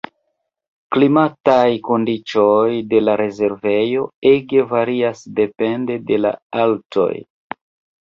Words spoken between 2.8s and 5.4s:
de la rezervejo ege varias